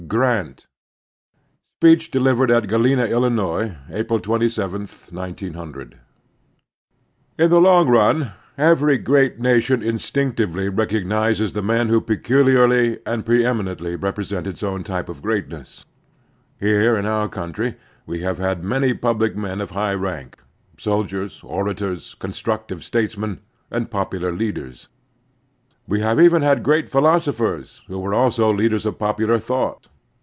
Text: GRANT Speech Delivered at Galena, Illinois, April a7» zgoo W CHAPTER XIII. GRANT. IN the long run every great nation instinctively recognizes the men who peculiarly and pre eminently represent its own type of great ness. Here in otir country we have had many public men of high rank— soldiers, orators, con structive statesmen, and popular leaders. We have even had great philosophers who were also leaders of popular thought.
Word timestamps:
GRANT 0.07 0.67
Speech 1.79 2.11
Delivered 2.11 2.51
at 2.51 2.67
Galena, 2.67 3.05
Illinois, 3.05 3.77
April 3.91 4.19
a7» 4.19 4.19
zgoo 4.19 5.11
W 5.13 5.13
CHAPTER 5.13 5.47
XIII. 5.47 5.71
GRANT. 5.71 5.93
IN 7.37 7.49
the 7.49 7.61
long 7.61 7.87
run 7.87 8.33
every 8.57 8.97
great 8.97 9.39
nation 9.39 9.81
instinctively 9.81 10.67
recognizes 10.67 11.53
the 11.53 11.61
men 11.63 11.87
who 11.87 12.01
peculiarly 12.01 12.99
and 13.05 13.25
pre 13.25 13.45
eminently 13.45 13.95
represent 13.95 14.47
its 14.47 14.63
own 14.63 14.83
type 14.83 15.07
of 15.07 15.21
great 15.21 15.47
ness. 15.47 15.85
Here 16.59 16.97
in 16.97 17.05
otir 17.05 17.31
country 17.31 17.75
we 18.05 18.19
have 18.19 18.37
had 18.39 18.63
many 18.65 18.93
public 18.93 19.37
men 19.37 19.61
of 19.61 19.69
high 19.69 19.93
rank— 19.93 20.43
soldiers, 20.77 21.39
orators, 21.41 22.15
con 22.19 22.31
structive 22.31 22.81
statesmen, 22.81 23.39
and 23.69 23.89
popular 23.91 24.33
leaders. 24.33 24.89
We 25.87 26.01
have 26.01 26.19
even 26.19 26.41
had 26.41 26.63
great 26.63 26.89
philosophers 26.89 27.83
who 27.87 27.97
were 27.99 28.13
also 28.13 28.51
leaders 28.53 28.85
of 28.85 28.99
popular 28.99 29.39
thought. 29.39 29.87